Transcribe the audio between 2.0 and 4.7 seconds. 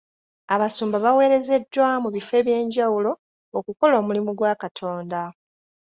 mu bifo eby'enjawulo okukola omulimu gwa